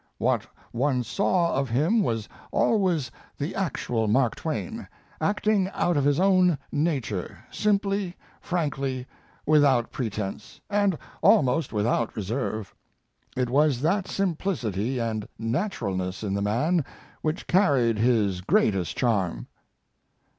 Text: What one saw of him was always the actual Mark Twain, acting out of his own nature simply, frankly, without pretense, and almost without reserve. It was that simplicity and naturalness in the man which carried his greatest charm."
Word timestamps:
What 0.17 0.47
one 0.71 1.03
saw 1.03 1.53
of 1.55 1.69
him 1.69 2.01
was 2.01 2.27
always 2.51 3.11
the 3.37 3.53
actual 3.53 4.07
Mark 4.07 4.33
Twain, 4.33 4.87
acting 5.21 5.69
out 5.75 5.95
of 5.95 6.05
his 6.05 6.19
own 6.19 6.57
nature 6.71 7.37
simply, 7.51 8.15
frankly, 8.39 9.05
without 9.45 9.91
pretense, 9.91 10.59
and 10.71 10.97
almost 11.21 11.71
without 11.71 12.15
reserve. 12.15 12.73
It 13.37 13.51
was 13.51 13.81
that 13.81 14.07
simplicity 14.07 14.97
and 14.97 15.27
naturalness 15.37 16.23
in 16.23 16.33
the 16.33 16.41
man 16.41 16.83
which 17.21 17.45
carried 17.45 17.99
his 17.99 18.41
greatest 18.41 18.97
charm." 18.97 19.45